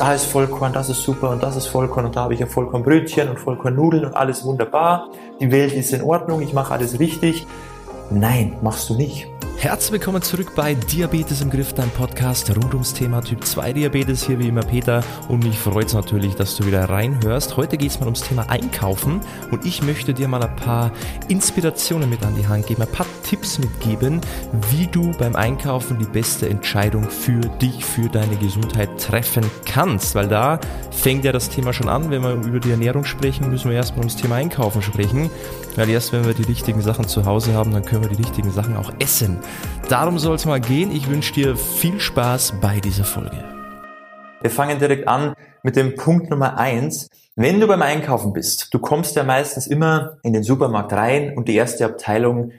da 0.00 0.14
ist 0.14 0.24
Vollkorn, 0.24 0.72
das 0.72 0.88
ist 0.88 1.02
super 1.02 1.28
und 1.28 1.42
das 1.42 1.56
ist 1.56 1.66
Vollkorn 1.66 2.06
und 2.06 2.16
da 2.16 2.22
habe 2.22 2.32
ich 2.32 2.40
ja 2.40 2.46
Vollkornbrötchen 2.46 3.28
und 3.28 3.38
Vollkornnudeln 3.38 4.06
und 4.06 4.14
alles 4.14 4.44
wunderbar. 4.44 5.10
Die 5.40 5.52
Welt 5.52 5.74
ist 5.74 5.92
in 5.92 6.02
Ordnung, 6.02 6.40
ich 6.40 6.54
mache 6.54 6.72
alles 6.72 6.98
richtig. 6.98 7.46
Nein, 8.08 8.56
machst 8.62 8.88
du 8.88 8.94
nicht. 8.94 9.28
Herzlich 9.60 9.92
willkommen 9.92 10.22
zurück 10.22 10.54
bei 10.56 10.72
Diabetes 10.72 11.42
im 11.42 11.50
Griff, 11.50 11.74
dein 11.74 11.90
Podcast 11.90 12.48
rund 12.56 12.72
ums 12.72 12.94
Thema 12.94 13.20
Typ 13.20 13.44
2 13.44 13.74
Diabetes. 13.74 14.24
Hier 14.24 14.38
wie 14.38 14.48
immer 14.48 14.62
Peter 14.62 15.04
und 15.28 15.44
mich 15.44 15.58
freut 15.58 15.88
es 15.88 15.92
natürlich, 15.92 16.34
dass 16.34 16.56
du 16.56 16.64
wieder 16.66 16.88
reinhörst. 16.88 17.58
Heute 17.58 17.76
geht 17.76 17.90
es 17.90 18.00
mal 18.00 18.06
ums 18.06 18.22
Thema 18.22 18.48
Einkaufen 18.48 19.20
und 19.50 19.66
ich 19.66 19.82
möchte 19.82 20.14
dir 20.14 20.28
mal 20.28 20.42
ein 20.42 20.56
paar 20.56 20.92
Inspirationen 21.28 22.08
mit 22.08 22.22
an 22.22 22.36
die 22.36 22.48
Hand 22.48 22.68
geben, 22.68 22.80
ein 22.80 22.90
paar 22.90 23.04
Tipps 23.22 23.58
mitgeben, 23.58 24.22
wie 24.70 24.86
du 24.86 25.12
beim 25.18 25.36
Einkaufen 25.36 25.98
die 25.98 26.06
beste 26.06 26.48
Entscheidung 26.48 27.10
für 27.10 27.42
dich, 27.60 27.84
für 27.84 28.08
deine 28.08 28.36
Gesundheit 28.36 28.88
treffen 28.98 29.44
kannst. 29.66 30.14
Weil 30.14 30.28
da 30.28 30.58
fängt 30.90 31.26
ja 31.26 31.32
das 31.32 31.50
Thema 31.50 31.74
schon 31.74 31.90
an. 31.90 32.10
Wenn 32.10 32.22
wir 32.22 32.32
über 32.32 32.60
die 32.60 32.70
Ernährung 32.70 33.04
sprechen, 33.04 33.50
müssen 33.50 33.68
wir 33.68 33.76
erstmal 33.76 34.00
ums 34.00 34.16
Thema 34.16 34.36
Einkaufen 34.36 34.80
sprechen. 34.80 35.28
Weil 35.76 35.90
erst 35.90 36.14
wenn 36.14 36.24
wir 36.24 36.32
die 36.32 36.44
richtigen 36.44 36.80
Sachen 36.80 37.06
zu 37.06 37.26
Hause 37.26 37.52
haben, 37.52 37.72
dann 37.72 37.84
können 37.84 38.02
wir 38.02 38.10
die 38.10 38.22
richtigen 38.22 38.50
Sachen 38.50 38.76
auch 38.76 38.90
essen. 38.98 39.38
Darum 39.88 40.18
soll 40.18 40.36
es 40.36 40.46
mal 40.46 40.60
gehen. 40.60 40.94
Ich 40.94 41.08
wünsche 41.08 41.32
dir 41.32 41.56
viel 41.56 41.98
Spaß 41.98 42.54
bei 42.60 42.80
dieser 42.80 43.04
Folge. 43.04 43.44
Wir 44.40 44.50
fangen 44.50 44.78
direkt 44.78 45.08
an 45.08 45.34
mit 45.62 45.76
dem 45.76 45.96
Punkt 45.96 46.30
Nummer 46.30 46.58
eins. 46.58 47.08
Wenn 47.36 47.60
du 47.60 47.66
beim 47.66 47.82
Einkaufen 47.82 48.32
bist, 48.32 48.72
du 48.72 48.78
kommst 48.78 49.16
ja 49.16 49.24
meistens 49.24 49.66
immer 49.66 50.18
in 50.22 50.32
den 50.32 50.42
Supermarkt 50.42 50.92
rein 50.92 51.36
und 51.36 51.48
die 51.48 51.56
erste 51.56 51.84
Abteilung, 51.84 52.52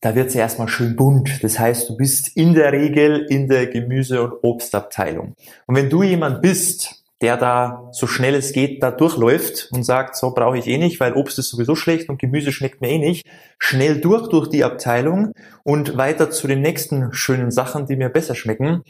da 0.00 0.14
wird 0.14 0.30
sie 0.30 0.38
erstmal 0.38 0.68
schön 0.68 0.96
bunt. 0.96 1.42
Das 1.42 1.58
heißt, 1.58 1.88
du 1.88 1.96
bist 1.96 2.36
in 2.36 2.54
der 2.54 2.72
Regel 2.72 3.26
in 3.28 3.48
der 3.48 3.66
Gemüse- 3.66 4.22
und 4.22 4.44
Obstabteilung. 4.44 5.34
Und 5.66 5.74
wenn 5.76 5.90
du 5.90 6.02
jemand 6.02 6.42
bist, 6.42 7.04
der 7.22 7.36
da 7.36 7.88
so 7.92 8.06
schnell 8.06 8.34
es 8.34 8.52
geht 8.52 8.82
da 8.82 8.90
durchläuft 8.90 9.68
und 9.72 9.84
sagt, 9.84 10.16
so 10.16 10.32
brauche 10.34 10.58
ich 10.58 10.66
eh 10.66 10.78
nicht, 10.78 11.00
weil 11.00 11.14
Obst 11.14 11.38
ist 11.38 11.48
sowieso 11.48 11.74
schlecht 11.74 12.08
und 12.08 12.18
Gemüse 12.18 12.52
schmeckt 12.52 12.80
mir 12.80 12.90
eh 12.90 12.98
nicht, 12.98 13.26
schnell 13.58 14.00
durch 14.00 14.28
durch 14.28 14.48
die 14.48 14.64
Abteilung 14.64 15.32
und 15.64 15.96
weiter 15.96 16.30
zu 16.30 16.46
den 16.46 16.60
nächsten 16.60 17.12
schönen 17.12 17.50
Sachen, 17.50 17.86
die 17.86 17.96
mir 17.96 18.10
besser 18.10 18.34
schmecken, 18.34 18.82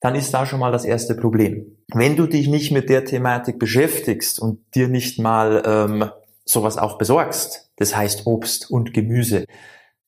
dann 0.00 0.14
ist 0.14 0.32
da 0.32 0.46
schon 0.46 0.60
mal 0.60 0.72
das 0.72 0.84
erste 0.84 1.14
Problem. 1.14 1.78
Wenn 1.92 2.16
du 2.16 2.26
dich 2.26 2.48
nicht 2.48 2.72
mit 2.72 2.88
der 2.88 3.04
Thematik 3.04 3.58
beschäftigst 3.58 4.38
und 4.38 4.60
dir 4.74 4.88
nicht 4.88 5.18
mal 5.18 5.62
ähm, 5.66 6.10
sowas 6.44 6.78
auch 6.78 6.98
besorgst, 6.98 7.70
das 7.76 7.96
heißt 7.96 8.26
Obst 8.26 8.70
und 8.70 8.94
Gemüse, 8.94 9.46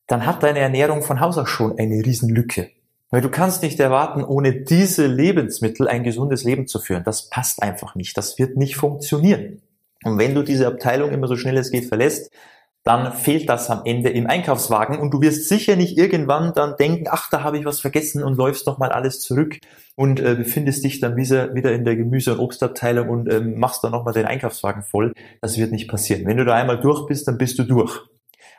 dann 0.07 0.25
hat 0.25 0.43
deine 0.43 0.61
Ernährung 0.61 1.03
von 1.03 1.21
Haus 1.21 1.37
aus 1.39 1.49
schon 1.49 1.79
eine 1.79 2.05
Riesenlücke. 2.05 2.71
Weil 3.11 3.21
du 3.21 3.31
kannst 3.31 3.63
nicht 3.63 3.79
erwarten, 3.79 4.25
ohne 4.25 4.63
diese 4.63 5.07
Lebensmittel 5.07 5.87
ein 5.87 6.03
gesundes 6.03 6.45
Leben 6.45 6.67
zu 6.67 6.81
führen. 6.81 7.05
Das 7.05 7.29
passt 7.31 7.63
einfach 7.63 7.95
nicht. 7.95 8.17
Das 8.17 8.39
wird 8.39 8.57
nicht 8.57 8.77
funktionieren. 8.77 9.63
Und 10.05 10.19
wenn 10.19 10.35
du 10.35 10.43
diese 10.43 10.67
Abteilung 10.67 11.11
immer 11.11 11.29
so 11.29 11.37
schnell 11.37 11.57
es 11.57 11.71
geht 11.71 11.87
verlässt, 11.87 12.31
dann 12.87 13.13
fehlt 13.13 13.49
das 13.49 13.69
am 13.69 13.83
Ende 13.85 14.11
im 14.11 14.29
Einkaufswagen 14.29 15.01
und 15.01 15.13
du 15.13 15.21
wirst 15.21 15.49
sicher 15.49 15.75
nicht 15.75 15.99
irgendwann 15.99 16.53
dann 16.55 16.77
denken, 16.77 17.07
ach, 17.11 17.29
da 17.31 17.43
habe 17.43 17.59
ich 17.59 17.65
was 17.65 17.81
vergessen 17.81 18.23
und 18.23 18.37
läufst 18.37 18.65
doch 18.69 18.79
mal 18.79 18.93
alles 18.93 19.21
zurück 19.21 19.59
und 19.97 20.21
äh, 20.21 20.37
befindest 20.37 20.85
dich 20.85 21.01
dann 21.01 21.17
wieder, 21.17 21.53
wieder 21.57 21.73
in 21.73 21.85
der 21.85 21.97
Gemüse- 21.97 22.35
und 22.35 22.39
Obstabteilung 22.39 23.09
und 23.09 23.33
ähm, 23.33 23.59
machst 23.59 23.83
dann 23.83 23.91
nochmal 23.91 24.15
den 24.15 24.27
Einkaufswagen 24.27 24.83
voll. 24.83 25.13
Das 25.41 25.59
wird 25.59 25.73
nicht 25.73 25.89
passieren. 25.89 26.27
Wenn 26.27 26.37
du 26.37 26.45
da 26.45 26.55
einmal 26.55 26.79
durch 26.79 27.07
bist, 27.07 27.27
dann 27.27 27.39
bist 27.39 27.59
du 27.59 27.65
durch. 27.65 28.07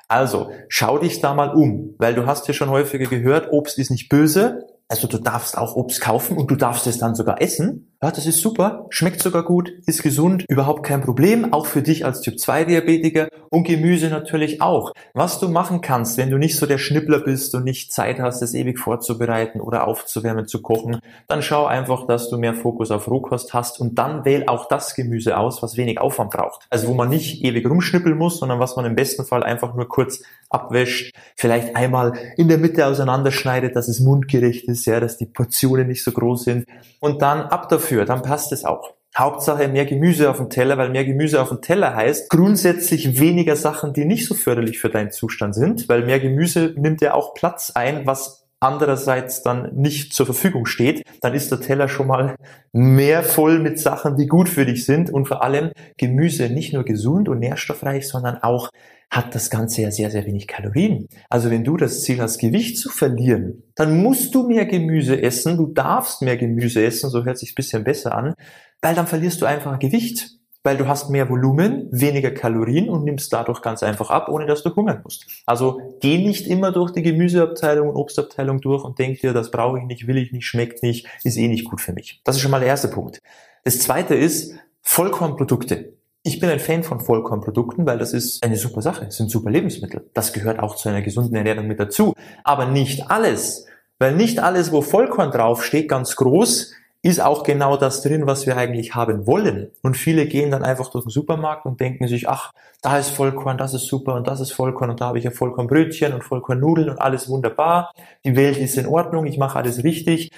Also, 0.08 0.52
schau 0.70 0.98
dich 0.98 1.20
da 1.20 1.34
mal 1.34 1.54
um, 1.54 1.96
weil 1.98 2.16
du 2.16 2.26
hast 2.26 2.48
ja 2.48 2.54
schon 2.54 2.70
häufiger 2.70 3.08
gehört, 3.08 3.52
Obst 3.52 3.78
ist 3.78 3.92
nicht 3.92 4.08
böse, 4.08 4.66
also 4.88 5.08
du 5.08 5.18
darfst 5.18 5.58
auch 5.58 5.76
Obst 5.76 6.00
kaufen 6.00 6.38
und 6.38 6.50
du 6.50 6.56
darfst 6.56 6.88
es 6.88 6.98
dann 6.98 7.14
sogar 7.14 7.42
essen. 7.42 7.97
Ja, 8.00 8.12
das 8.12 8.28
ist 8.28 8.42
super, 8.42 8.86
schmeckt 8.92 9.24
sogar 9.24 9.42
gut, 9.42 9.72
ist 9.88 10.04
gesund, 10.04 10.46
überhaupt 10.48 10.84
kein 10.84 11.02
Problem, 11.02 11.52
auch 11.52 11.66
für 11.66 11.82
dich 11.82 12.06
als 12.06 12.22
Typ 12.22 12.40
2 12.40 12.66
Diabetiker 12.66 13.28
und 13.50 13.64
Gemüse 13.64 14.10
natürlich 14.10 14.62
auch. 14.62 14.92
Was 15.16 15.40
du 15.40 15.50
machen 15.50 15.82
kannst, 15.82 16.16
wenn 16.18 16.30
du 16.30 16.38
nicht 16.38 16.58
so 16.58 16.68
der 16.68 16.78
Schnippler 16.78 17.22
bist 17.22 17.56
und 17.56 17.64
nicht 17.64 17.92
Zeit 17.92 18.20
hast, 18.20 18.44
es 18.44 18.54
ewig 18.54 18.78
vorzubereiten 18.78 19.62
oder 19.62 19.88
aufzuwärmen, 19.88 20.46
zu 20.46 20.62
kochen, 20.62 21.00
dann 21.28 21.42
schau 21.42 21.66
einfach, 21.66 22.06
dass 22.06 22.30
du 22.30 22.38
mehr 22.38 22.54
Fokus 22.54 22.92
auf 22.92 23.08
Rohkost 23.08 23.56
hast 23.56 23.80
und 23.80 23.98
dann 23.98 24.26
wähl 24.26 24.44
auch 24.46 24.68
das 24.68 24.94
Gemüse 24.94 25.36
aus, 25.36 25.64
was 25.64 25.76
wenig 25.76 26.00
Aufwand 26.00 26.30
braucht. 26.30 26.68
Also 26.70 26.90
wo 26.90 26.94
man 26.94 27.10
nicht 27.10 27.44
ewig 27.44 27.68
rumschnippeln 27.68 28.16
muss, 28.16 28.38
sondern 28.38 28.60
was 28.60 28.76
man 28.76 28.86
im 28.86 28.96
besten 28.96 29.26
Fall 29.26 29.42
einfach 29.42 29.74
nur 29.74 29.88
kurz 29.88 30.22
abwäscht, 30.52 31.16
vielleicht 31.36 31.76
einmal 31.76 32.14
in 32.38 32.48
der 32.48 32.60
Mitte 32.60 32.86
auseinanderschneidet, 32.86 33.76
dass 33.76 33.88
es 33.88 34.02
mundgerecht 34.02 34.68
ist, 34.68 34.86
ja, 34.86 35.00
dass 35.00 35.18
die 35.18 35.26
Portionen 35.26 35.88
nicht 35.88 36.04
so 36.04 36.12
groß 36.12 36.44
sind 36.44 36.68
und 37.00 37.24
dann 37.24 37.42
ab 37.42 37.70
dafür, 37.70 37.87
dann 38.06 38.22
passt 38.22 38.52
es 38.52 38.66
auch. 38.66 38.94
Hauptsache 39.18 39.68
mehr 39.68 39.86
Gemüse 39.86 40.30
auf 40.30 40.38
dem 40.38 40.50
Teller, 40.50 40.78
weil 40.78 40.90
mehr 40.90 41.06
Gemüse 41.06 41.42
auf 41.42 41.50
dem 41.50 41.62
Teller 41.62 41.96
heißt 41.96 42.30
grundsätzlich 42.30 43.20
weniger 43.20 43.56
Sachen, 43.56 43.94
die 43.94 44.06
nicht 44.06 44.28
so 44.28 44.36
förderlich 44.36 44.80
für 44.80 44.90
deinen 44.90 45.12
Zustand 45.12 45.56
sind, 45.56 45.90
weil 45.90 46.06
mehr 46.06 46.20
Gemüse 46.20 46.74
nimmt 46.78 47.02
ja 47.02 47.14
auch 47.14 47.34
Platz 47.34 47.72
ein, 47.74 48.06
was 48.06 48.47
andererseits 48.60 49.44
dann 49.44 49.76
nicht 49.76 50.14
zur 50.14 50.26
Verfügung 50.26 50.66
steht, 50.66 51.04
dann 51.22 51.34
ist 51.34 51.52
der 51.52 51.62
Teller 51.62 51.88
schon 51.88 52.08
mal 52.08 52.36
mehr 52.72 53.24
voll 53.24 53.60
mit 53.60 53.80
Sachen, 53.80 54.18
die 54.18 54.28
gut 54.28 54.50
für 54.50 54.66
dich 54.66 54.86
sind. 54.86 55.10
Und 55.10 55.28
vor 55.28 55.44
allem 55.44 55.72
Gemüse 55.98 56.50
nicht 56.50 56.74
nur 56.74 56.84
gesund 56.84 57.30
und 57.30 57.40
nährstoffreich, 57.40 58.08
sondern 58.08 58.38
auch 58.42 58.70
hat 59.10 59.36
das 59.36 59.50
Ganze 59.50 59.84
ja 59.84 59.92
sehr, 59.92 60.12
sehr 60.12 60.26
wenig 60.26 60.48
Kalorien. 60.48 61.08
Also 61.30 61.50
wenn 61.50 61.64
du 61.64 61.78
das 61.78 62.02
Ziel 62.02 62.20
hast, 62.20 62.40
Gewicht 62.40 62.78
zu 62.78 62.90
verlieren, 62.90 63.64
dann 63.76 64.02
musst 64.02 64.36
du 64.36 64.48
mehr 64.48 64.66
Gemüse 64.66 65.22
essen, 65.22 65.56
du 65.56 65.68
darfst 65.68 66.22
mehr 66.22 66.36
Gemüse 66.36 66.84
essen, 66.84 67.10
so 67.10 67.24
hört 67.24 67.38
sich 67.38 67.52
ein 67.52 67.56
bisschen 67.56 67.84
besser 67.84 68.16
an, 68.16 68.34
weil 68.82 68.96
dann 68.96 69.08
verlierst 69.08 69.42
du 69.42 69.46
einfach 69.46 69.80
Gewicht 69.80 70.37
weil 70.68 70.76
du 70.76 70.86
hast 70.86 71.10
mehr 71.10 71.30
Volumen, 71.30 71.88
weniger 71.92 72.30
Kalorien 72.30 72.90
und 72.90 73.06
nimmst 73.06 73.32
dadurch 73.32 73.62
ganz 73.62 73.84
einfach 73.84 74.10
ab, 74.10 74.28
ohne 74.28 74.46
dass 74.48 74.64
du 74.64 74.76
hungern 74.76 75.00
musst. 75.02 75.26
Also 75.46 75.80
geh 76.02 76.18
nicht 76.18 76.46
immer 76.46 76.74
durch 76.74 76.92
die 76.92 77.04
Gemüseabteilung 77.04 77.88
und 77.88 77.96
Obstabteilung 77.96 78.60
durch 78.60 78.84
und 78.84 79.00
denk 79.00 79.22
dir, 79.22 79.32
das 79.32 79.50
brauche 79.50 79.80
ich 79.80 79.86
nicht, 79.86 80.08
will 80.08 80.18
ich 80.18 80.34
nicht, 80.34 80.46
schmeckt 80.46 80.84
nicht, 80.84 81.08
ist 81.24 81.38
eh 81.38 81.48
nicht 81.48 81.64
gut 81.64 81.80
für 81.80 81.94
mich. 81.94 82.20
Das 82.26 82.36
ist 82.36 82.42
schon 82.42 82.52
mal 82.52 82.60
der 82.60 82.68
erste 82.68 82.90
Punkt. 82.90 83.22
Das 83.64 83.80
zweite 83.80 84.14
ist 84.14 84.56
Vollkornprodukte. 84.82 85.94
Ich 86.24 86.42
bin 86.42 86.50
ein 86.50 86.60
Fan 86.60 86.84
von 86.84 87.00
Vollkornprodukten, 87.00 87.86
weil 87.86 87.98
das 87.98 88.12
ist 88.12 88.44
eine 88.44 88.58
super 88.58 88.82
Sache, 88.82 89.06
das 89.06 89.16
sind 89.16 89.32
super 89.32 89.50
Lebensmittel. 89.50 90.10
Das 90.14 90.34
gehört 90.34 90.60
auch 90.60 90.76
zu 90.76 90.90
einer 90.90 91.02
gesunden 91.02 91.38
Ernährung 91.38 91.68
mit 91.68 91.80
dazu. 91.80 92.14
Aber 92.44 92.66
nicht 92.66 93.10
alles. 93.10 93.68
Weil 94.00 94.18
nicht 94.18 94.40
alles, 94.40 94.74
wo 94.74 94.82
Vollkorn 94.82 95.32
draufsteht, 95.32 95.88
ganz 95.88 96.18
groß, 96.18 96.74
ist 97.08 97.22
auch 97.22 97.44
genau 97.44 97.78
das 97.78 98.02
drin, 98.02 98.28
was 98.28 98.46
wir 98.46 98.58
eigentlich 98.58 98.94
haben 98.94 99.26
wollen. 99.26 99.72
Und 99.82 99.96
viele 99.96 100.26
gehen 100.26 100.52
dann 100.52 100.64
einfach 100.64 100.92
durch 100.92 101.06
den 101.06 101.10
Supermarkt 101.10 101.66
und 101.66 101.80
denken 101.80 102.08
sich, 102.08 102.28
ach, 102.28 102.52
da 102.82 102.98
ist 102.98 103.12
Vollkorn, 103.12 103.58
das 103.58 103.74
ist 103.74 103.88
super 103.88 104.16
und 104.16 104.28
das 104.28 104.42
ist 104.42 104.52
Vollkorn 104.52 104.90
und 104.90 105.00
da 105.00 105.06
habe 105.06 105.18
ich 105.18 105.24
ja 105.24 105.32
Vollkornbrötchen 105.32 106.14
und 106.14 106.24
Vollkornnudeln 106.24 106.90
und 106.90 107.00
alles 107.00 107.30
wunderbar. 107.30 107.92
Die 108.26 108.36
Welt 108.36 108.58
ist 108.58 108.78
in 108.78 108.88
Ordnung, 108.88 109.26
ich 109.26 109.38
mache 109.38 109.58
alles 109.58 109.86
richtig. 109.86 110.32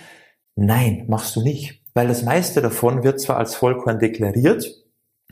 Nein, 0.55 1.05
machst 1.07 1.35
du 1.35 1.41
nicht. 1.41 1.81
Weil 1.95 2.07
das 2.07 2.23
meiste 2.23 2.61
davon 2.61 3.03
wird 3.03 3.19
zwar 3.19 3.37
als 3.37 3.55
Vollkorn 3.55 3.97
deklariert, 3.97 4.71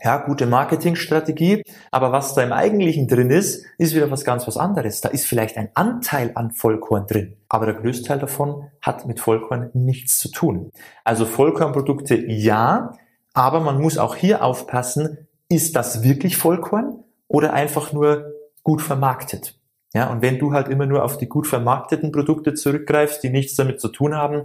ja, 0.01 0.17
gute 0.17 0.45
Marketingstrategie. 0.45 1.63
Aber 1.91 2.11
was 2.11 2.35
da 2.35 2.43
im 2.43 2.53
Eigentlichen 2.53 3.07
drin 3.07 3.31
ist, 3.31 3.65
ist 3.77 3.95
wieder 3.95 4.11
was 4.11 4.23
ganz 4.23 4.47
was 4.47 4.57
anderes. 4.57 5.01
Da 5.01 5.09
ist 5.09 5.25
vielleicht 5.25 5.57
ein 5.57 5.69
Anteil 5.73 6.31
an 6.35 6.51
Vollkorn 6.51 7.07
drin. 7.07 7.37
Aber 7.49 7.65
der 7.65 7.75
größte 7.75 8.07
Teil 8.07 8.19
davon 8.19 8.69
hat 8.81 9.07
mit 9.07 9.19
Vollkorn 9.19 9.71
nichts 9.73 10.19
zu 10.19 10.29
tun. 10.29 10.71
Also 11.03 11.25
Vollkornprodukte 11.25 12.15
ja, 12.15 12.93
aber 13.33 13.59
man 13.59 13.81
muss 13.81 13.97
auch 13.97 14.15
hier 14.15 14.43
aufpassen, 14.43 15.27
ist 15.49 15.75
das 15.75 16.03
wirklich 16.03 16.37
Vollkorn 16.37 17.03
oder 17.27 17.53
einfach 17.53 17.93
nur 17.93 18.33
gut 18.63 18.81
vermarktet? 18.81 19.59
Ja, 19.93 20.11
und 20.11 20.21
wenn 20.21 20.37
du 20.37 20.53
halt 20.53 20.67
immer 20.67 20.85
nur 20.85 21.03
auf 21.03 21.17
die 21.17 21.29
gut 21.29 21.47
vermarkteten 21.47 22.11
Produkte 22.11 22.53
zurückgreifst, 22.53 23.23
die 23.23 23.29
nichts 23.29 23.55
damit 23.55 23.79
zu 23.79 23.87
tun 23.87 24.13
haben, 24.13 24.43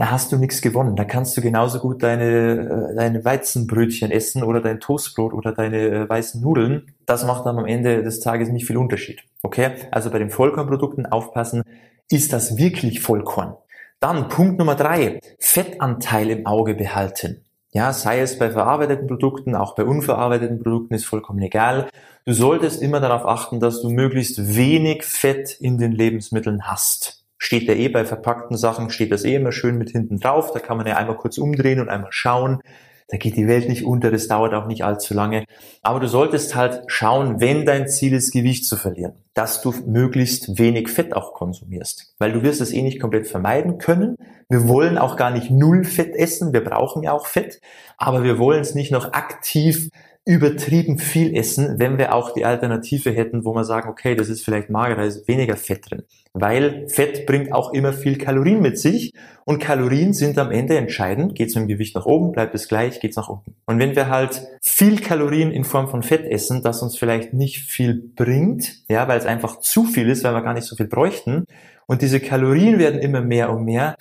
da 0.00 0.10
hast 0.10 0.32
du 0.32 0.38
nichts 0.38 0.62
gewonnen. 0.62 0.96
Da 0.96 1.04
kannst 1.04 1.36
du 1.36 1.42
genauso 1.42 1.78
gut 1.78 2.02
deine, 2.02 2.92
äh, 2.92 2.96
deine 2.96 3.22
Weizenbrötchen 3.22 4.10
essen 4.10 4.42
oder 4.42 4.62
dein 4.62 4.80
Toastbrot 4.80 5.34
oder 5.34 5.52
deine 5.52 5.76
äh, 5.76 6.08
weißen 6.08 6.40
Nudeln. 6.40 6.94
Das 7.04 7.26
macht 7.26 7.44
dann 7.44 7.58
am 7.58 7.66
Ende 7.66 8.02
des 8.02 8.20
Tages 8.20 8.48
nicht 8.48 8.66
viel 8.66 8.78
Unterschied. 8.78 9.20
Okay? 9.42 9.72
Also 9.90 10.08
bei 10.08 10.18
den 10.18 10.30
Vollkornprodukten 10.30 11.04
aufpassen, 11.04 11.64
ist 12.10 12.32
das 12.32 12.56
wirklich 12.56 13.02
Vollkorn? 13.02 13.58
Dann 14.00 14.28
Punkt 14.28 14.58
Nummer 14.58 14.74
drei, 14.74 15.20
Fettanteil 15.38 16.30
im 16.30 16.46
Auge 16.46 16.72
behalten. 16.72 17.44
Ja, 17.72 17.92
sei 17.92 18.20
es 18.20 18.38
bei 18.38 18.50
verarbeiteten 18.50 19.06
Produkten, 19.06 19.54
auch 19.54 19.74
bei 19.74 19.84
unverarbeiteten 19.84 20.62
Produkten 20.62 20.94
ist 20.94 21.04
vollkommen 21.04 21.42
egal. 21.42 21.90
Du 22.24 22.32
solltest 22.32 22.80
immer 22.80 23.00
darauf 23.00 23.26
achten, 23.26 23.60
dass 23.60 23.82
du 23.82 23.90
möglichst 23.90 24.56
wenig 24.56 25.04
Fett 25.04 25.58
in 25.60 25.76
den 25.76 25.92
Lebensmitteln 25.92 26.66
hast 26.66 27.19
steht 27.40 27.64
ja 27.64 27.74
eh 27.74 27.88
bei 27.88 28.04
verpackten 28.04 28.56
Sachen, 28.56 28.90
steht 28.90 29.10
das 29.10 29.24
eh 29.24 29.34
immer 29.34 29.50
schön 29.50 29.78
mit 29.78 29.90
hinten 29.90 30.20
drauf. 30.20 30.52
Da 30.52 30.60
kann 30.60 30.76
man 30.76 30.86
ja 30.86 30.96
einmal 30.96 31.16
kurz 31.16 31.38
umdrehen 31.38 31.80
und 31.80 31.88
einmal 31.88 32.12
schauen. 32.12 32.60
Da 33.08 33.16
geht 33.16 33.36
die 33.36 33.48
Welt 33.48 33.68
nicht 33.68 33.84
unter, 33.84 34.12
das 34.12 34.28
dauert 34.28 34.54
auch 34.54 34.66
nicht 34.66 34.84
allzu 34.84 35.14
lange. 35.14 35.44
Aber 35.82 35.98
du 35.98 36.06
solltest 36.06 36.54
halt 36.54 36.82
schauen, 36.86 37.40
wenn 37.40 37.66
dein 37.66 37.88
Ziel 37.88 38.12
ist, 38.12 38.30
Gewicht 38.30 38.66
zu 38.66 38.76
verlieren, 38.76 39.14
dass 39.34 39.62
du 39.62 39.74
möglichst 39.86 40.58
wenig 40.58 40.88
Fett 40.88 41.16
auch 41.16 41.32
konsumierst. 41.32 42.14
Weil 42.18 42.32
du 42.32 42.42
wirst 42.42 42.60
es 42.60 42.72
eh 42.72 42.82
nicht 42.82 43.00
komplett 43.00 43.26
vermeiden 43.26 43.78
können. 43.78 44.14
Wir 44.48 44.68
wollen 44.68 44.96
auch 44.96 45.16
gar 45.16 45.30
nicht 45.30 45.50
null 45.50 45.82
Fett 45.82 46.14
essen. 46.14 46.52
Wir 46.52 46.62
brauchen 46.62 47.02
ja 47.02 47.12
auch 47.12 47.26
Fett. 47.26 47.60
Aber 47.96 48.22
wir 48.22 48.38
wollen 48.38 48.60
es 48.60 48.76
nicht 48.76 48.92
noch 48.92 49.12
aktiv 49.12 49.88
übertrieben 50.26 50.98
viel 50.98 51.34
essen, 51.34 51.78
wenn 51.78 51.98
wir 51.98 52.14
auch 52.14 52.34
die 52.34 52.44
Alternative 52.44 53.10
hätten, 53.10 53.44
wo 53.44 53.54
wir 53.54 53.64
sagen, 53.64 53.88
okay, 53.88 54.14
das 54.14 54.28
ist 54.28 54.44
vielleicht 54.44 54.68
mager, 54.68 54.96
da 54.96 55.04
ist 55.04 55.26
weniger 55.26 55.56
Fett 55.56 55.90
drin. 55.90 56.02
Weil 56.34 56.86
Fett 56.88 57.26
bringt 57.26 57.52
auch 57.52 57.72
immer 57.72 57.92
viel 57.92 58.18
Kalorien 58.18 58.60
mit 58.60 58.78
sich 58.78 59.12
und 59.44 59.60
Kalorien 59.60 60.12
sind 60.12 60.38
am 60.38 60.50
Ende 60.52 60.76
entscheidend. 60.76 61.34
Geht 61.34 61.48
es 61.48 61.54
mit 61.54 61.64
dem 61.64 61.68
Gewicht 61.68 61.96
nach 61.96 62.06
oben, 62.06 62.32
bleibt 62.32 62.54
es 62.54 62.68
gleich, 62.68 63.00
geht 63.00 63.12
es 63.12 63.16
nach 63.16 63.28
unten. 63.28 63.56
Und 63.66 63.78
wenn 63.78 63.96
wir 63.96 64.08
halt 64.08 64.42
viel 64.62 65.00
Kalorien 65.00 65.50
in 65.50 65.64
Form 65.64 65.88
von 65.88 66.02
Fett 66.02 66.24
essen, 66.24 66.62
das 66.62 66.82
uns 66.82 66.98
vielleicht 66.98 67.32
nicht 67.32 67.58
viel 67.58 67.94
bringt, 68.14 68.84
ja, 68.88 69.08
weil 69.08 69.18
es 69.18 69.26
einfach 69.26 69.60
zu 69.60 69.84
viel 69.84 70.08
ist, 70.08 70.22
weil 70.22 70.34
wir 70.34 70.42
gar 70.42 70.54
nicht 70.54 70.66
so 70.66 70.76
viel 70.76 70.86
bräuchten, 70.86 71.46
und 71.86 72.02
diese 72.02 72.20
Kalorien 72.20 72.78
werden 72.78 73.00
immer 73.00 73.20
mehr 73.20 73.50
und 73.50 73.64
mehr, 73.64 73.96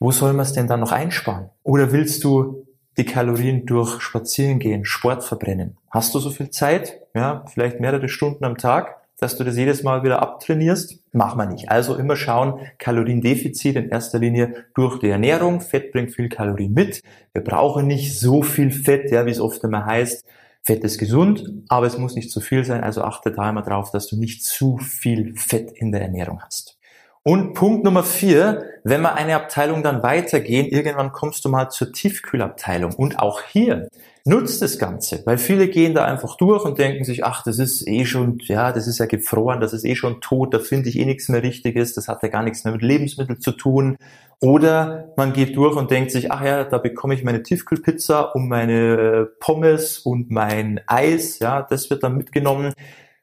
wo 0.00 0.10
soll 0.10 0.32
man 0.32 0.42
es 0.42 0.52
denn 0.52 0.66
dann 0.66 0.80
noch 0.80 0.90
einsparen? 0.90 1.50
Oder 1.62 1.92
willst 1.92 2.24
du 2.24 2.66
die 2.96 3.04
Kalorien 3.04 3.66
durch 3.66 4.00
Spazierengehen, 4.00 4.84
Sport 4.84 5.24
verbrennen. 5.24 5.76
Hast 5.90 6.14
du 6.14 6.18
so 6.18 6.30
viel 6.30 6.50
Zeit? 6.50 7.00
Ja, 7.14 7.44
vielleicht 7.52 7.80
mehrere 7.80 8.08
Stunden 8.08 8.44
am 8.44 8.56
Tag, 8.56 8.96
dass 9.18 9.36
du 9.36 9.44
das 9.44 9.56
jedes 9.56 9.82
Mal 9.82 10.02
wieder 10.02 10.22
abtrainierst? 10.22 10.98
Mach 11.12 11.36
mal 11.36 11.46
nicht. 11.46 11.70
Also 11.70 11.96
immer 11.96 12.16
schauen, 12.16 12.60
Kaloriendefizit 12.78 13.76
in 13.76 13.90
erster 13.90 14.18
Linie 14.18 14.66
durch 14.74 14.98
die 14.98 15.08
Ernährung. 15.08 15.60
Fett 15.60 15.92
bringt 15.92 16.14
viel 16.14 16.28
Kalorien 16.28 16.72
mit. 16.72 17.02
Wir 17.32 17.44
brauchen 17.44 17.86
nicht 17.86 18.18
so 18.18 18.42
viel 18.42 18.70
Fett, 18.70 19.10
ja, 19.10 19.26
wie 19.26 19.30
es 19.30 19.40
oft 19.40 19.62
immer 19.62 19.84
heißt. 19.84 20.24
Fett 20.62 20.84
ist 20.84 20.98
gesund, 20.98 21.50
aber 21.68 21.86
es 21.86 21.96
muss 21.96 22.14
nicht 22.14 22.30
zu 22.30 22.40
viel 22.40 22.64
sein. 22.64 22.82
Also 22.82 23.02
achte 23.02 23.30
da 23.30 23.50
immer 23.50 23.62
drauf, 23.62 23.90
dass 23.90 24.06
du 24.08 24.16
nicht 24.16 24.44
zu 24.44 24.78
viel 24.78 25.34
Fett 25.36 25.72
in 25.72 25.92
der 25.92 26.02
Ernährung 26.02 26.40
hast. 26.42 26.78
Und 27.22 27.52
Punkt 27.52 27.84
Nummer 27.84 28.02
vier, 28.02 28.64
wenn 28.82 29.02
wir 29.02 29.14
eine 29.14 29.36
Abteilung 29.36 29.82
dann 29.82 30.02
weitergehen, 30.02 30.66
irgendwann 30.66 31.12
kommst 31.12 31.44
du 31.44 31.50
mal 31.50 31.68
zur 31.68 31.92
Tiefkühlabteilung. 31.92 32.94
Und 32.94 33.18
auch 33.18 33.42
hier 33.42 33.88
nutzt 34.24 34.62
das 34.62 34.78
Ganze, 34.78 35.22
weil 35.26 35.36
viele 35.36 35.68
gehen 35.68 35.94
da 35.94 36.04
einfach 36.04 36.36
durch 36.36 36.64
und 36.64 36.78
denken 36.78 37.04
sich, 37.04 37.24
ach, 37.24 37.42
das 37.42 37.58
ist 37.58 37.86
eh 37.86 38.06
schon, 38.06 38.38
ja, 38.44 38.72
das 38.72 38.86
ist 38.86 38.98
ja 38.98 39.06
gefroren, 39.06 39.60
das 39.60 39.72
ist 39.72 39.84
eh 39.84 39.96
schon 39.96 40.20
tot, 40.20 40.54
da 40.54 40.58
finde 40.58 40.88
ich 40.88 40.98
eh 40.98 41.04
nichts 41.04 41.28
mehr 41.28 41.42
Richtiges, 41.42 41.94
das 41.94 42.08
hat 42.08 42.22
ja 42.22 42.28
gar 42.28 42.42
nichts 42.42 42.64
mehr 42.64 42.72
mit 42.72 42.82
Lebensmitteln 42.82 43.40
zu 43.40 43.52
tun. 43.52 43.96
Oder 44.40 45.12
man 45.16 45.34
geht 45.34 45.56
durch 45.56 45.76
und 45.76 45.90
denkt 45.90 46.12
sich, 46.12 46.32
ach 46.32 46.42
ja, 46.42 46.64
da 46.64 46.78
bekomme 46.78 47.12
ich 47.12 47.22
meine 47.22 47.42
Tiefkühlpizza 47.42 48.20
und 48.20 48.48
meine 48.48 49.28
Pommes 49.40 49.98
und 49.98 50.30
mein 50.30 50.80
Eis, 50.86 51.38
ja, 51.40 51.60
das 51.60 51.90
wird 51.90 52.02
dann 52.02 52.16
mitgenommen. 52.16 52.72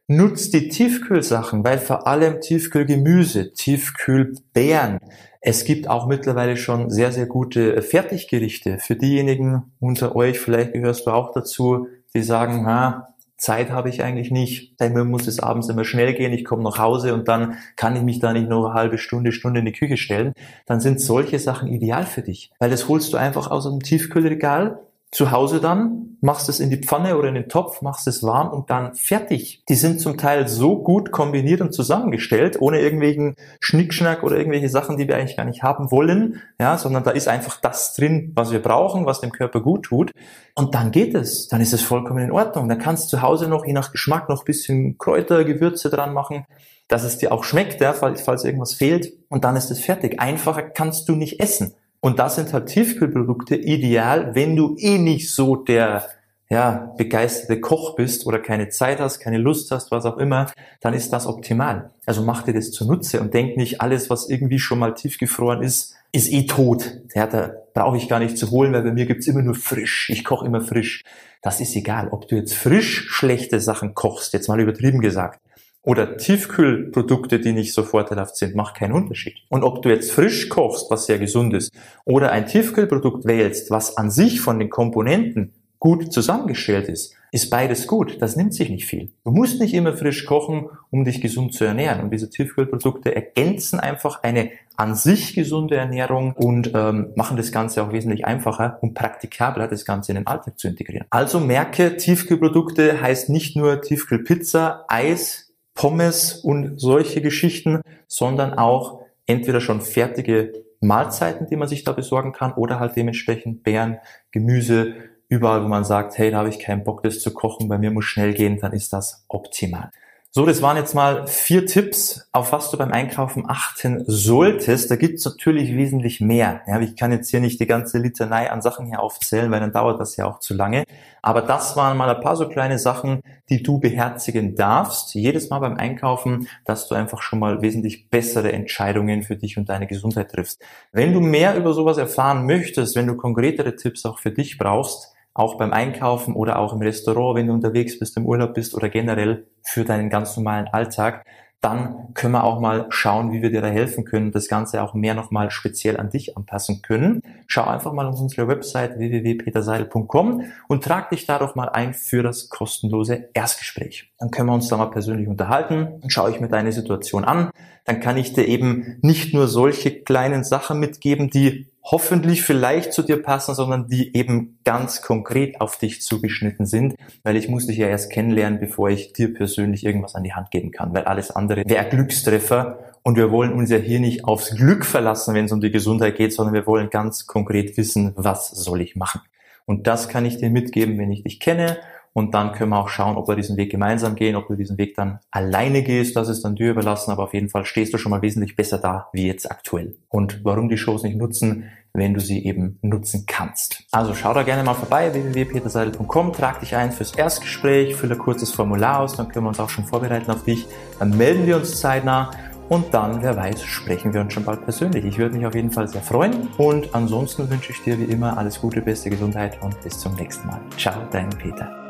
Nutzt 0.10 0.54
die 0.54 0.70
Tiefkühlsachen, 0.70 1.66
weil 1.66 1.80
vor 1.80 2.08
allem 2.08 2.40
Tiefkühlgemüse, 2.40 3.52
Tiefkühlbeeren, 3.52 5.00
es 5.42 5.66
gibt 5.66 5.90
auch 5.90 6.08
mittlerweile 6.08 6.56
schon 6.56 6.90
sehr, 6.90 7.12
sehr 7.12 7.26
gute 7.26 7.82
Fertiggerichte. 7.82 8.78
Für 8.80 8.96
diejenigen 8.96 9.74
unter 9.82 10.16
euch, 10.16 10.40
vielleicht 10.40 10.72
gehörst 10.72 11.08
du 11.08 11.12
auch 11.12 11.34
dazu, 11.34 11.88
die 12.14 12.24
sagen, 12.24 12.66
ha, 12.66 13.16
Zeit 13.36 13.70
habe 13.70 13.90
ich 13.90 14.02
eigentlich 14.02 14.32
nicht, 14.32 14.80
denn 14.80 14.94
mir 14.94 15.04
muss 15.04 15.28
es 15.28 15.40
abends 15.40 15.68
immer 15.68 15.84
schnell 15.84 16.14
gehen, 16.14 16.32
ich 16.32 16.46
komme 16.46 16.64
nach 16.64 16.78
Hause 16.78 17.14
und 17.14 17.28
dann 17.28 17.58
kann 17.76 17.98
ich 17.98 18.02
mich 18.02 18.20
da 18.20 18.32
nicht 18.32 18.48
noch 18.48 18.66
eine 18.66 18.74
halbe 18.76 18.98
Stunde, 18.98 19.34
Stunde 19.34 19.60
in 19.60 19.66
die 19.66 19.74
Küche 19.74 19.98
stellen, 19.98 20.32
dann 20.66 20.80
sind 20.80 21.02
solche 21.02 21.38
Sachen 21.38 21.68
ideal 21.68 22.06
für 22.06 22.22
dich, 22.22 22.50
weil 22.60 22.70
das 22.70 22.88
holst 22.88 23.12
du 23.12 23.18
einfach 23.18 23.52
aus 23.52 23.66
dem 23.66 23.82
Tiefkühlregal, 23.82 24.80
zu 25.12 25.32
Hause 25.32 25.62
dann, 25.62 26.18
machst 26.20 26.50
es 26.50 26.60
in 26.60 26.70
die 26.70 26.82
Pfanne 26.82 27.18
oder 27.18 27.30
in 27.30 27.36
den 27.36 27.48
Topf, 27.48 27.82
machst 27.82 28.08
es 28.08 28.24
warm 28.24 28.50
und 28.50 28.70
dann 28.70 28.94
fertig. 28.94 29.64
Die 29.70 29.76
sind 29.76 30.02
zum 30.02 30.18
Teil 30.18 30.48
so 30.50 30.84
gut 30.84 31.12
kombiniert 31.12 31.62
und 31.62 31.74
zusammengestellt, 31.74 32.60
ohne 32.60 32.82
irgendwelchen 32.82 33.36
Schnickschnack 33.62 34.24
oder 34.24 34.38
irgendwelche 34.38 34.68
Sachen, 34.68 34.98
die 34.98 35.08
wir 35.08 35.16
eigentlich 35.16 35.38
gar 35.38 35.46
nicht 35.46 35.64
haben 35.64 35.92
wollen, 35.92 36.42
ja, 36.60 36.78
sondern 36.78 37.04
da 37.04 37.12
ist 37.12 37.30
einfach 37.30 37.62
das 37.62 37.94
drin, 37.94 38.34
was 38.36 38.52
wir 38.52 38.62
brauchen, 38.62 39.06
was 39.06 39.22
dem 39.22 39.32
Körper 39.32 39.62
gut 39.62 39.84
tut. 39.84 40.12
Und 40.56 40.76
dann 40.76 40.92
geht 40.92 41.16
es. 41.16 41.48
Dann 41.48 41.62
ist 41.62 41.74
es 41.74 41.82
vollkommen 41.82 42.24
in 42.24 42.32
Ordnung. 42.32 42.68
Dann 42.68 42.80
kannst 42.80 43.06
du 43.06 43.18
zu 43.18 43.22
Hause 43.22 43.48
noch, 43.48 43.66
je 43.66 43.74
nach 43.74 43.92
Geschmack, 43.92 44.28
noch 44.28 44.44
bisschen 44.44 44.98
Kräuter, 44.98 45.46
Gewürze 45.46 45.90
dran 45.90 46.14
machen, 46.14 46.46
dass 46.90 47.04
es 47.04 47.18
dir 47.18 47.32
auch 47.32 47.44
schmeckt, 47.44 47.80
ja, 47.80 47.94
falls, 47.94 48.22
falls 48.22 48.44
irgendwas 48.44 48.74
fehlt. 48.74 49.14
Und 49.30 49.46
dann 49.46 49.56
ist 49.56 49.72
es 49.72 49.80
fertig. 49.80 50.20
Einfacher 50.20 50.64
kannst 50.64 51.08
du 51.08 51.16
nicht 51.16 51.40
essen. 51.40 51.76
Und 52.00 52.20
das 52.20 52.36
sind 52.36 52.54
halt 52.54 52.68
Tiefkühlprodukte 52.68 53.56
ideal, 53.56 54.36
wenn 54.36 54.56
du 54.56 54.76
eh 54.78 54.98
nicht 54.98 55.34
so 55.34 55.56
der 55.56 56.08
ja, 56.50 56.94
begeisterte 56.98 57.60
Koch 57.60 57.96
bist 57.96 58.26
oder 58.26 58.40
keine 58.40 58.70
Zeit 58.70 59.00
hast, 59.00 59.20
keine 59.20 59.38
Lust 59.38 59.72
hast, 59.72 59.92
was 59.92 60.06
auch 60.06 60.18
immer, 60.18 60.46
dann 60.80 60.94
ist 60.94 61.12
das 61.12 61.28
optimal. 61.28 61.92
Also 62.06 62.22
mach 62.22 62.44
dir 62.44 62.54
das 62.54 62.72
zunutze 62.72 63.20
und 63.20 63.34
denk 63.34 63.58
nicht, 63.58 63.82
alles, 63.82 64.10
was 64.10 64.30
irgendwie 64.30 64.60
schon 64.60 64.80
mal 64.80 64.94
tiefgefroren 64.94 65.62
ist, 65.62 65.96
ist 66.14 66.32
eh 66.32 66.46
tot. 66.46 67.02
Ja, 67.14 67.28
da 67.28 67.52
brauche 67.74 67.98
ich 67.98 68.08
gar 68.08 68.20
nicht 68.20 68.38
zu 68.38 68.50
holen, 68.52 68.72
weil 68.72 68.84
bei 68.84 68.94
mir 68.94 69.06
gibt's 69.06 69.28
immer 69.28 69.42
nur 69.42 69.56
frisch. 69.56 70.10
Ich 70.10 70.24
koche 70.24 70.46
immer 70.46 70.62
frisch. 70.62 71.04
Das 71.42 71.60
ist 71.60 71.76
egal, 71.76 72.08
ob 72.12 72.28
du 72.30 72.36
jetzt 72.36 72.54
frisch 72.54 73.08
schlechte 73.10 73.60
Sachen 73.60 73.94
kochst, 73.94 74.34
jetzt 74.34 74.48
mal 74.48 74.60
übertrieben 74.60 75.02
gesagt, 75.02 75.42
oder 75.88 76.18
Tiefkühlprodukte, 76.18 77.40
die 77.40 77.54
nicht 77.54 77.74
so 77.74 77.82
vorteilhaft 77.82 78.36
sind, 78.36 78.56
macht 78.56 78.76
keinen 78.76 78.92
Unterschied. 78.92 79.36
Und 79.48 79.64
ob 79.64 79.82
du 79.82 79.90
jetzt 79.90 80.12
frisch 80.12 80.50
kochst, 80.50 80.92
was 80.92 81.06
sehr 81.06 81.18
gesund 81.18 81.54
ist, 81.54 81.72
oder 82.04 82.34
ein 82.34 82.46
Tiefkühlprodukt 82.46 83.26
wählst, 83.26 83.72
was 83.72 83.96
an 83.96 84.12
sich 84.12 84.42
von 84.42 84.60
den 84.60 84.70
Komponenten 84.70 85.54
gut 85.80 86.12
zusammengestellt 86.12 86.90
ist, 86.90 87.16
ist 87.32 87.50
beides 87.50 87.88
gut. 87.88 88.22
Das 88.22 88.36
nimmt 88.36 88.54
sich 88.54 88.70
nicht 88.70 88.86
viel. 88.86 89.12
Du 89.24 89.32
musst 89.32 89.62
nicht 89.62 89.74
immer 89.74 89.96
frisch 89.96 90.26
kochen, 90.26 90.70
um 90.92 91.06
dich 91.06 91.22
gesund 91.22 91.54
zu 91.54 91.64
ernähren. 91.64 92.02
Und 92.02 92.12
diese 92.12 92.30
Tiefkühlprodukte 92.30 93.16
ergänzen 93.16 93.80
einfach 93.80 94.24
eine 94.24 94.52
an 94.76 94.94
sich 94.94 95.36
gesunde 95.36 95.78
Ernährung 95.78 96.34
und 96.34 96.72
ähm, 96.76 97.14
machen 97.16 97.38
das 97.38 97.54
Ganze 97.54 97.82
auch 97.82 97.94
wesentlich 97.94 98.26
einfacher 98.26 98.78
und 98.82 98.94
praktikabler, 98.94 99.70
das 99.70 99.86
Ganze 99.86 100.12
in 100.12 100.18
den 100.18 100.28
Alltag 100.28 100.60
zu 100.60 100.68
integrieren. 100.68 101.08
Also 101.12 101.40
merke, 101.40 101.96
Tiefkühlprodukte 101.96 103.02
heißt 103.02 103.30
nicht 103.30 103.56
nur 103.56 103.82
Tiefkühlpizza, 103.82 104.84
Eis, 104.90 105.47
Pommes 105.78 106.34
und 106.34 106.80
solche 106.82 107.22
Geschichten, 107.22 107.82
sondern 108.08 108.56
auch 108.56 109.02
entweder 109.28 109.62
schon 109.62 109.80
fertige 109.80 110.52
Mahlzeiten, 110.82 111.48
die 111.48 111.56
man 111.56 111.68
sich 111.68 111.84
da 111.84 111.92
besorgen 111.92 112.34
kann, 112.34 112.54
oder 112.54 112.80
halt 112.80 112.96
dementsprechend 112.96 113.64
Beeren, 113.64 114.00
Gemüse, 114.32 114.96
überall, 115.30 115.64
wo 115.64 115.68
man 115.68 115.84
sagt, 115.84 116.18
hey, 116.18 116.32
da 116.32 116.40
habe 116.40 116.50
ich 116.50 116.60
keinen 116.60 116.84
Bock, 116.84 117.04
das 117.04 117.20
zu 117.20 117.32
kochen, 117.34 117.68
bei 117.68 117.78
mir 117.78 117.92
muss 117.92 118.06
schnell 118.06 118.34
gehen, 118.34 118.60
dann 118.60 118.74
ist 118.74 118.92
das 118.92 119.26
optimal. 119.28 119.92
So, 120.38 120.46
das 120.46 120.62
waren 120.62 120.78
jetzt 120.78 120.94
mal 120.94 121.26
vier 121.26 121.66
Tipps, 121.66 122.30
auf 122.32 122.52
was 122.52 122.70
du 122.70 122.78
beim 122.78 122.92
Einkaufen 122.92 123.46
achten 123.50 124.04
solltest. 124.06 124.92
Da 124.92 124.96
gibt's 124.96 125.26
natürlich 125.26 125.76
wesentlich 125.76 126.22
mehr. 126.22 126.62
Ja, 126.68 126.80
ich 126.80 126.96
kann 126.96 127.12
jetzt 127.12 127.32
hier 127.32 127.40
nicht 127.40 127.60
die 127.60 127.66
ganze 127.66 127.98
Litanei 127.98 128.52
an 128.52 128.62
Sachen 128.62 128.86
hier 128.86 129.00
aufzählen, 129.00 129.50
weil 129.50 129.62
dann 129.62 129.72
dauert 129.72 130.00
das 130.00 130.16
ja 130.16 130.28
auch 130.28 130.38
zu 130.38 130.54
lange. 130.54 130.84
Aber 131.24 131.42
das 131.42 131.76
waren 131.76 131.98
mal 131.98 132.16
ein 132.16 132.22
paar 132.22 132.36
so 132.36 132.48
kleine 132.48 132.78
Sachen, 132.78 133.22
die 133.50 133.64
du 133.64 133.80
beherzigen 133.80 134.54
darfst, 134.54 135.16
jedes 135.16 135.50
Mal 135.50 135.58
beim 135.58 135.76
Einkaufen, 135.76 136.48
dass 136.66 136.88
du 136.88 136.94
einfach 136.94 137.24
schon 137.24 137.40
mal 137.40 137.64
wesentlich 137.64 138.12
bessere 138.12 138.52
Entscheidungen 138.52 139.24
für 139.24 139.38
dich 139.38 139.58
und 139.58 139.70
deine 139.70 139.88
Gesundheit 139.88 140.30
triffst. 140.30 140.62
Wenn 140.92 141.14
du 141.14 141.20
mehr 141.20 141.58
über 141.58 141.74
sowas 141.74 141.98
erfahren 141.98 142.46
möchtest, 142.46 142.96
wenn 142.96 143.08
du 143.08 143.18
konkretere 143.18 143.76
Tipps 143.76 144.06
auch 144.06 144.20
für 144.20 144.30
dich 144.30 144.60
brauchst, 144.60 145.17
auch 145.38 145.58
beim 145.58 145.74
Einkaufen 145.74 146.34
oder 146.34 146.60
auch 146.60 146.74
im 146.74 146.82
Restaurant, 146.82 147.38
wenn 147.38 147.48
du 147.48 147.54
unterwegs 147.54 148.00
bist, 148.00 148.18
im 148.18 148.26
Urlaub 148.26 148.54
bist 148.54 148.74
oder 148.76 148.90
generell 148.90 149.48
für 149.62 149.86
deinen 149.86 150.10
ganz 150.10 150.36
normalen 150.36 150.68
Alltag, 150.68 151.24
dann 151.62 152.14
können 152.14 152.34
wir 152.34 152.44
auch 152.44 152.60
mal 152.60 152.86
schauen, 152.90 153.32
wie 153.32 153.42
wir 153.42 153.50
dir 153.50 153.62
da 153.62 153.68
helfen 153.68 154.06
können, 154.06 154.32
das 154.32 154.48
Ganze 154.48 154.84
auch 154.84 154.94
mehr 154.94 155.16
nochmal 155.16 155.50
speziell 155.50 155.98
an 155.98 156.10
dich 156.10 156.38
anpassen 156.38 156.84
können. 156.84 157.22
Schau 157.48 157.64
einfach 157.64 157.94
mal 157.94 158.06
auf 158.06 158.20
unsere 158.20 158.48
Website 158.48 159.00
www.peterseidel.com 159.00 160.44
und 160.68 160.84
trag 160.84 161.10
dich 161.10 161.26
da 161.26 161.40
doch 161.40 161.56
mal 161.56 161.70
ein 161.70 161.96
für 161.96 162.22
das 162.22 162.50
kostenlose 162.50 163.30
Erstgespräch. 163.34 164.12
Dann 164.20 164.30
können 164.30 164.50
wir 164.50 164.54
uns 164.54 164.68
da 164.68 164.78
mal 164.78 164.92
persönlich 164.92 165.28
unterhalten, 165.28 166.00
dann 166.02 166.10
schaue 166.12 166.30
ich 166.30 166.40
mir 166.40 166.48
deine 166.48 166.72
Situation 166.72 167.26
an, 167.26 167.50
dann 167.86 168.02
kann 168.02 168.18
ich 168.18 168.34
dir 168.34 168.48
eben 168.48 168.98
nicht 169.02 169.34
nur 169.34 169.48
solche 169.48 170.04
kleinen 170.04 170.44
Sachen 170.44 170.80
mitgeben, 170.80 171.32
die 171.32 171.68
hoffentlich 171.90 172.44
vielleicht 172.44 172.92
zu 172.92 173.02
dir 173.02 173.22
passen, 173.22 173.56
sondern 173.56 173.88
die 173.88 174.16
eben 174.16 174.60
ganz 174.66 175.02
konkret 175.02 175.62
auf 175.62 175.78
dich 175.78 176.02
zugeschnitten 176.02 176.66
sind, 176.66 176.96
weil 177.24 177.38
ich 177.38 177.48
muss 177.48 177.68
dich 177.68 177.78
ja 177.78 177.88
erst 177.88 178.12
kennenlernen, 178.12 178.60
bevor 178.60 178.90
ich 178.90 179.14
dir 179.14 179.34
persönlich 179.34 179.86
irgendwas 179.86 180.14
an 180.14 180.24
die 180.24 180.34
Hand 180.34 180.52
geben 180.52 180.72
kann, 180.72 180.94
weil 180.94 181.06
alles 181.06 181.32
andere 181.32 181.64
wäre 181.66 181.90
Glückstreffer. 181.90 182.80
Und 183.04 183.16
wir 183.16 183.32
wollen 183.32 183.54
uns 183.54 183.70
ja 183.70 183.78
hier 183.78 184.02
nicht 184.02 184.26
aufs 184.26 184.54
Glück 184.56 184.86
verlassen, 184.86 185.34
wenn 185.34 185.46
es 185.46 185.54
um 185.54 185.62
die 185.62 185.72
Gesundheit 185.72 186.18
geht, 186.18 186.34
sondern 186.34 186.54
wir 186.54 186.68
wollen 186.68 186.90
ganz 186.90 187.26
konkret 187.26 187.78
wissen, 187.78 188.12
was 188.18 188.50
soll 188.50 188.82
ich 188.82 188.98
machen. 188.98 189.22
Und 189.66 189.88
das 189.88 190.10
kann 190.10 190.26
ich 190.26 190.38
dir 190.38 190.50
mitgeben, 190.50 190.98
wenn 190.98 191.12
ich 191.12 191.24
dich 191.24 191.40
kenne 191.40 191.78
und 192.18 192.34
dann 192.34 192.52
können 192.52 192.72
wir 192.72 192.80
auch 192.80 192.90
schauen, 192.90 193.16
ob 193.16 193.28
wir 193.28 193.36
diesen 193.36 193.58
Weg 193.58 193.70
gemeinsam 193.70 194.16
gehen, 194.16 194.36
ob 194.36 194.48
du 194.48 194.56
diesen 194.56 194.80
Weg 194.80 194.96
dann 194.96 195.20
alleine 195.30 195.84
gehst. 195.84 196.16
Das 196.16 196.30
ist 196.30 196.42
dann 196.44 196.56
dir 196.56 196.72
überlassen. 196.72 197.12
Aber 197.12 197.26
auf 197.26 197.36
jeden 197.36 197.48
Fall 197.48 197.64
stehst 197.64 197.94
du 197.94 198.00
schon 198.00 198.10
mal 198.10 198.24
wesentlich 198.24 198.56
besser 198.56 198.80
da, 198.80 199.08
wie 199.14 199.28
jetzt 199.28 199.52
aktuell. 199.52 200.00
Und 200.10 200.44
warum 200.44 200.68
die 200.68 200.80
Shows 200.80 201.04
nicht 201.04 201.16
nutzen, 201.16 201.66
wenn 201.94 202.16
du 202.16 202.20
sie 202.20 202.44
eben 202.44 202.80
nutzen 202.82 203.26
kannst. 203.28 203.84
Also 203.92 204.16
schau 204.16 204.34
da 204.34 204.42
gerne 204.42 204.64
mal 204.64 204.74
vorbei, 204.74 205.14
www.peterseidel.com, 205.14 206.34
trag 206.34 206.60
dich 206.60 206.76
ein 206.76 206.92
fürs 206.92 207.14
Erstgespräch, 207.14 207.96
fülle 207.96 208.16
ein 208.16 208.20
kurzes 208.20 208.52
Formular 208.52 209.02
aus, 209.02 209.16
dann 209.16 209.28
können 209.30 209.46
wir 209.46 209.50
uns 209.50 209.60
auch 209.60 209.70
schon 209.70 209.86
vorbereiten 209.86 210.32
auf 210.32 210.44
dich. 210.44 210.66
Dann 210.98 211.16
melden 211.16 211.46
wir 211.46 211.56
uns 211.58 211.80
zeitnah 211.80 212.32
und 212.68 212.96
dann, 212.96 213.22
wer 213.22 213.36
weiß, 213.36 213.62
sprechen 213.62 214.16
wir 214.16 214.22
uns 214.22 214.34
schon 214.34 214.44
bald 214.44 214.64
persönlich. 214.64 215.06
Ich 215.06 215.20
würde 215.20 215.36
mich 215.36 215.46
auf 215.46 215.54
jeden 215.54 215.70
Fall 215.70 215.88
sehr 215.88 216.02
freuen 216.02 216.48
und 216.58 216.96
ansonsten 216.96 217.48
wünsche 217.48 217.74
ich 217.74 217.84
dir 217.84 218.00
wie 218.00 218.06
immer 218.12 218.40
alles 218.40 218.60
Gute, 218.60 218.82
beste 218.82 219.12
Gesundheit 219.12 219.62
und 219.62 219.80
bis 219.84 220.00
zum 220.00 220.16
nächsten 220.16 220.48
Mal. 220.48 220.62
Ciao, 220.78 220.96
dein 221.12 221.30
Peter. 221.30 221.87